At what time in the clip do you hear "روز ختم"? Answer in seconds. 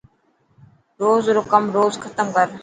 1.77-2.27